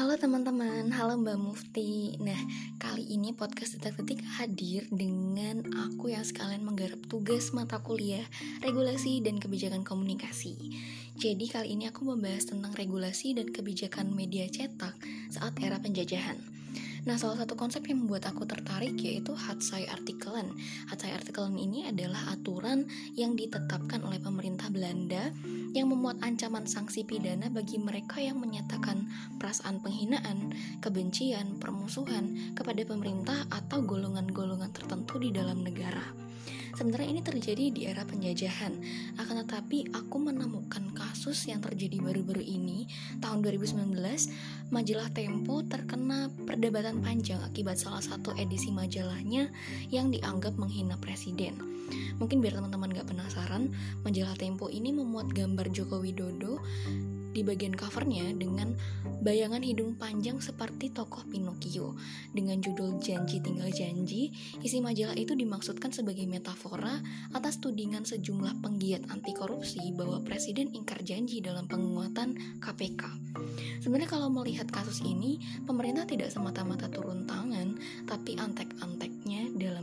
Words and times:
teman-teman, 0.00 0.88
halo 0.96 1.20
Mbak 1.20 1.36
Mufti. 1.36 2.16
Nah, 2.24 2.40
kali 2.80 3.04
ini 3.04 3.36
podcast 3.36 3.76
detik-detik 3.76 4.24
hadir 4.40 4.88
dengan 4.88 5.60
aku 5.76 6.08
yang 6.08 6.24
sekalian 6.24 6.64
menggarap 6.64 6.96
tugas 7.04 7.52
mata 7.52 7.84
kuliah 7.84 8.24
Regulasi 8.64 9.20
dan 9.20 9.36
Kebijakan 9.36 9.84
Komunikasi. 9.84 10.56
Jadi 11.20 11.52
kali 11.52 11.76
ini 11.76 11.92
aku 11.92 12.08
membahas 12.08 12.48
tentang 12.48 12.72
regulasi 12.72 13.36
dan 13.36 13.52
kebijakan 13.52 14.16
media 14.16 14.48
cetak 14.48 14.96
saat 15.28 15.52
era 15.60 15.76
penjajahan 15.76 16.59
Nah, 17.08 17.16
salah 17.16 17.40
satu 17.40 17.56
konsep 17.56 17.80
yang 17.88 18.04
membuat 18.04 18.28
aku 18.28 18.44
tertarik 18.44 18.92
yaitu 19.00 19.32
Hatsai 19.32 19.88
Artikelen. 19.88 20.52
Hatsai 20.92 21.16
Artikelen 21.16 21.56
ini 21.56 21.88
adalah 21.88 22.36
aturan 22.36 22.84
yang 23.16 23.32
ditetapkan 23.40 24.04
oleh 24.04 24.20
pemerintah 24.20 24.68
Belanda 24.68 25.32
yang 25.72 25.88
memuat 25.88 26.20
ancaman 26.20 26.68
sanksi 26.68 27.08
pidana 27.08 27.48
bagi 27.48 27.80
mereka 27.80 28.20
yang 28.20 28.36
menyatakan 28.36 29.08
perasaan 29.40 29.80
penghinaan, 29.80 30.52
kebencian, 30.84 31.56
permusuhan 31.56 32.52
kepada 32.52 32.84
pemerintah 32.84 33.48
atau 33.48 33.80
golongan-golongan 33.80 34.68
tertentu 34.76 35.16
di 35.16 35.32
dalam 35.32 35.64
negara. 35.64 36.04
Sebenarnya 36.76 37.08
ini 37.12 37.22
terjadi 37.24 37.64
di 37.72 37.80
era 37.88 38.06
penjajahan, 38.06 38.72
akan 39.18 39.36
tetapi 39.44 39.90
aku 39.92 40.16
menemukan 40.16 40.92
kasus 41.10 41.50
yang 41.50 41.58
terjadi 41.58 41.98
baru-baru 41.98 42.38
ini, 42.38 42.86
tahun 43.18 43.42
2019, 43.42 43.98
majalah 44.70 45.10
Tempo 45.10 45.66
terkena 45.66 46.30
perdebatan 46.46 47.02
panjang 47.02 47.42
akibat 47.42 47.82
salah 47.82 47.98
satu 47.98 48.30
edisi 48.38 48.70
majalahnya 48.70 49.50
yang 49.90 50.14
dianggap 50.14 50.54
menghina 50.54 50.94
presiden. 51.02 51.58
Mungkin 52.22 52.38
biar 52.38 52.54
teman-teman 52.54 52.94
gak 52.94 53.10
penasaran, 53.10 53.74
majalah 54.06 54.38
Tempo 54.38 54.70
ini 54.70 54.94
memuat 54.94 55.34
gambar 55.34 55.74
Joko 55.74 55.98
Widodo 55.98 56.62
di 57.30 57.46
bagian 57.46 57.72
covernya 57.72 58.34
dengan 58.34 58.74
bayangan 59.22 59.62
hidung 59.62 59.94
panjang 59.94 60.42
seperti 60.42 60.90
tokoh 60.90 61.22
Pinocchio. 61.30 61.94
Dengan 62.34 62.58
judul 62.58 62.98
Janji 62.98 63.38
Tinggal 63.38 63.70
Janji, 63.70 64.34
isi 64.60 64.78
majalah 64.82 65.14
itu 65.14 65.32
dimaksudkan 65.38 65.94
sebagai 65.94 66.26
metafora 66.26 66.98
atas 67.32 67.62
tudingan 67.62 68.02
sejumlah 68.02 68.60
penggiat 68.60 69.06
anti 69.08 69.32
korupsi 69.32 69.94
bahwa 69.94 70.20
presiden 70.26 70.74
ingkar 70.74 71.00
janji 71.06 71.40
dalam 71.40 71.70
penguatan 71.70 72.60
KPK. 72.60 73.02
Sebenarnya 73.80 74.10
kalau 74.12 74.28
melihat 74.28 74.68
kasus 74.68 75.00
ini, 75.00 75.40
pemerintah 75.64 76.04
tidak 76.04 76.28
semata-mata 76.28 76.92
turun 76.92 77.24
tangan, 77.24 77.80
tapi 78.04 78.36
antek-anteknya 78.36 79.56
dalam 79.56 79.79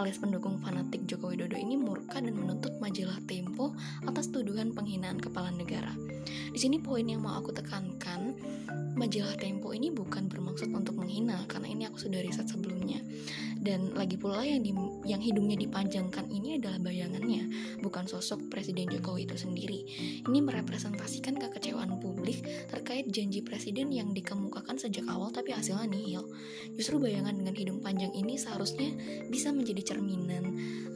alias 0.00 0.16
pendukung 0.16 0.56
fanatik 0.64 1.04
Joko 1.04 1.28
Widodo 1.28 1.60
ini 1.60 1.76
murka 1.76 2.24
dan 2.24 2.32
menuntut 2.32 2.72
majalah 2.80 3.20
Tempo 3.28 3.76
atas 4.08 4.32
tuduhan 4.32 4.72
penghinaan 4.72 5.20
kepala 5.20 5.52
negara. 5.52 5.92
Di 6.24 6.56
sini 6.56 6.80
poin 6.80 7.04
yang 7.04 7.20
mau 7.20 7.36
aku 7.36 7.52
tekankan, 7.52 8.32
majalah 8.96 9.36
Tempo 9.36 9.76
ini 9.76 9.92
bukan 9.92 10.24
bermaksud 10.32 10.72
untuk 10.72 10.96
menghina 10.96 11.44
karena 11.52 11.68
ini 11.68 11.82
aku 11.84 12.00
sudah 12.00 12.16
riset 12.24 12.48
sebelumnya. 12.48 13.04
Dan 13.60 13.92
lagi 13.92 14.16
pula 14.16 14.40
yang 14.40 14.64
di, 14.64 14.72
yang 15.04 15.20
hidungnya 15.20 15.60
dipanjangkan 15.60 16.32
ini 16.32 16.56
adalah 16.56 16.80
bayangannya, 16.80 17.76
bukan 17.84 18.08
sosok 18.08 18.48
Presiden 18.48 18.88
Jokowi 18.88 19.28
itu 19.28 19.36
sendiri. 19.36 19.84
Ini 20.24 20.40
merepresentasikan 20.40 21.36
kekecewaan 21.36 21.92
publik 22.00 22.09
terkait 23.00 23.16
janji 23.16 23.40
presiden 23.40 23.88
yang 23.96 24.12
dikemukakan 24.12 24.76
sejak 24.76 25.08
awal 25.08 25.32
tapi 25.32 25.56
hasilnya 25.56 25.88
nihil. 25.88 26.20
Justru 26.76 27.00
bayangan 27.00 27.32
dengan 27.32 27.56
hidung 27.56 27.80
panjang 27.80 28.12
ini 28.12 28.36
seharusnya 28.36 28.92
bisa 29.32 29.56
menjadi 29.56 29.96
cerminan 29.96 30.44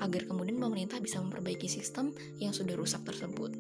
agar 0.04 0.28
kemudian 0.28 0.60
pemerintah 0.60 1.00
bisa 1.00 1.16
memperbaiki 1.24 1.64
sistem 1.64 2.12
yang 2.36 2.52
sudah 2.52 2.76
rusak 2.76 3.08
tersebut. 3.08 3.56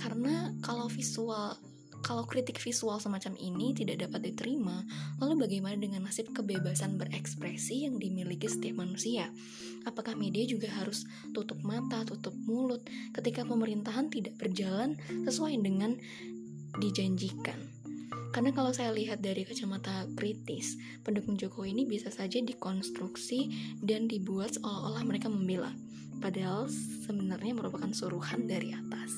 Karena 0.00 0.56
kalau 0.64 0.88
visual 0.88 1.60
kalau 2.00 2.24
kritik 2.24 2.56
visual 2.56 2.96
semacam 2.96 3.36
ini 3.36 3.76
tidak 3.76 4.08
dapat 4.08 4.32
diterima, 4.32 4.80
lalu 5.20 5.44
bagaimana 5.44 5.76
dengan 5.76 6.08
nasib 6.08 6.32
kebebasan 6.32 6.96
berekspresi 6.96 7.84
yang 7.84 8.00
dimiliki 8.00 8.48
setiap 8.48 8.80
manusia? 8.80 9.28
Apakah 9.84 10.16
media 10.16 10.48
juga 10.48 10.72
harus 10.72 11.04
tutup 11.36 11.60
mata, 11.60 12.00
tutup 12.08 12.32
mulut 12.48 12.80
ketika 13.12 13.44
pemerintahan 13.44 14.08
tidak 14.08 14.40
berjalan 14.40 14.96
sesuai 15.28 15.60
dengan 15.60 16.00
dijanjikan? 16.80 17.73
Karena 18.34 18.50
kalau 18.50 18.74
saya 18.74 18.90
lihat 18.90 19.22
dari 19.22 19.46
kacamata 19.46 20.10
kritis, 20.18 20.74
pendukung 21.06 21.38
Jokowi 21.38 21.70
ini 21.70 21.86
bisa 21.86 22.10
saja 22.10 22.42
dikonstruksi 22.42 23.46
dan 23.78 24.10
dibuat 24.10 24.58
seolah-olah 24.58 25.06
mereka 25.06 25.30
membela. 25.30 25.70
Padahal 26.18 26.66
sebenarnya 27.06 27.54
merupakan 27.54 27.94
suruhan 27.94 28.50
dari 28.50 28.74
atas. 28.74 29.14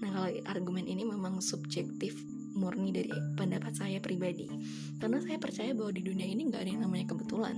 Nah, 0.00 0.08
kalau 0.16 0.32
argumen 0.48 0.88
ini 0.88 1.04
memang 1.04 1.44
subjektif 1.44 2.16
murni 2.56 2.90
dari 2.90 3.12
pendapat 3.38 3.70
saya 3.70 4.02
pribadi 4.02 4.50
karena 4.98 5.22
saya 5.22 5.38
percaya 5.38 5.70
bahwa 5.78 5.94
di 5.94 6.02
dunia 6.02 6.26
ini 6.26 6.50
nggak 6.50 6.66
ada 6.66 6.70
yang 6.74 6.82
namanya 6.82 7.06
kebetulan 7.14 7.54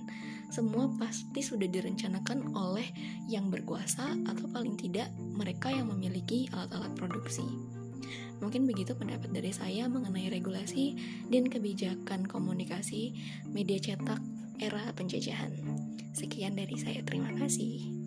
semua 0.53 0.93
pasti 1.01 1.41
sudah 1.41 1.65
direncanakan 1.65 2.53
oleh 2.53 2.85
yang 3.33 3.49
berkuasa 3.49 4.13
atau 4.29 4.45
paling 4.53 4.77
tidak 4.77 5.09
mereka 5.17 5.73
yang 5.73 5.89
memiliki 5.89 6.53
alat-alat 6.53 6.93
produksi 7.01 7.80
mungkin 8.41 8.65
begitu 8.65 8.97
pendapat 8.97 9.31
dari 9.31 9.53
saya 9.53 9.87
mengenai 9.87 10.33
regulasi 10.33 10.97
dan 11.29 11.47
kebijakan 11.47 12.25
komunikasi 12.27 13.15
media 13.53 13.79
cetak 13.79 14.21
era 14.61 14.93
penjajahan. 14.97 15.53
Sekian 16.13 16.59
dari 16.59 16.77
saya 16.77 17.01
terima 17.07 17.33
kasih 17.37 18.00